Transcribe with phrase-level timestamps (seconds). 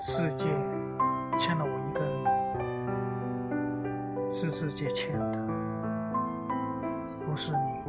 [0.00, 0.46] 世界
[1.36, 2.04] 欠了我一个
[4.24, 5.40] 你，是世界欠的，
[7.26, 7.82] 不是你。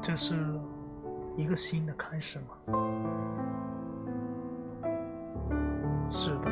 [0.00, 0.36] 这是
[1.36, 2.54] 一个新的开始吗？
[6.08, 6.48] 是的，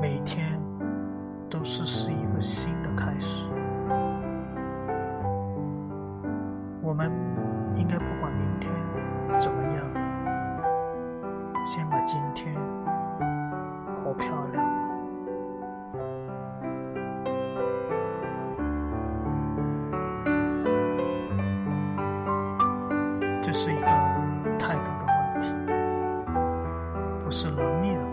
[0.00, 0.60] 每天
[1.50, 2.17] 都是新。
[11.64, 12.54] 先把今天
[14.04, 14.88] 活漂亮。
[23.40, 23.86] 这是一个
[24.58, 25.54] 态度的问题
[27.24, 28.07] 不是能力的问题